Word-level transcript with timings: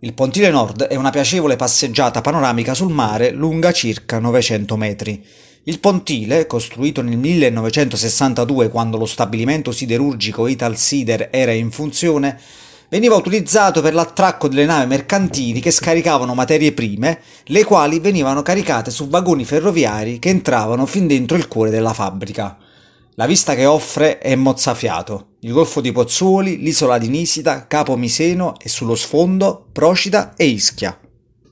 Il 0.00 0.14
pontile 0.14 0.48
nord 0.50 0.84
è 0.84 0.94
una 0.94 1.10
piacevole 1.10 1.56
passeggiata 1.56 2.20
panoramica 2.20 2.72
sul 2.72 2.92
mare 2.92 3.32
lunga 3.32 3.72
circa 3.72 4.20
900 4.20 4.76
metri. 4.76 5.24
Il 5.64 5.80
pontile, 5.80 6.46
costruito 6.46 7.02
nel 7.02 7.16
1962 7.16 8.68
quando 8.68 8.96
lo 8.96 9.06
stabilimento 9.06 9.72
siderurgico 9.72 10.46
Ital 10.46 10.76
Sider 10.76 11.30
era 11.32 11.50
in 11.50 11.72
funzione, 11.72 12.38
veniva 12.88 13.16
utilizzato 13.16 13.82
per 13.82 13.92
l'attracco 13.92 14.46
delle 14.46 14.66
navi 14.66 14.86
mercantili 14.86 15.58
che 15.58 15.72
scaricavano 15.72 16.32
materie 16.32 16.70
prime, 16.70 17.18
le 17.46 17.64
quali 17.64 17.98
venivano 17.98 18.42
caricate 18.42 18.92
su 18.92 19.08
vagoni 19.08 19.44
ferroviari 19.44 20.20
che 20.20 20.28
entravano 20.28 20.86
fin 20.86 21.08
dentro 21.08 21.36
il 21.36 21.48
cuore 21.48 21.70
della 21.70 21.92
fabbrica. 21.92 22.56
La 23.16 23.26
vista 23.26 23.56
che 23.56 23.66
offre 23.66 24.18
è 24.18 24.36
mozzafiato. 24.36 25.27
Il 25.40 25.52
golfo 25.52 25.80
di 25.80 25.92
Pozzuoli, 25.92 26.58
l'isola 26.58 26.98
di 26.98 27.06
Nisida, 27.06 27.68
Capo 27.68 27.96
Miseno 27.96 28.58
e 28.58 28.68
sullo 28.68 28.96
sfondo 28.96 29.66
Procida 29.70 30.34
e 30.34 30.46
Ischia. 30.46 30.98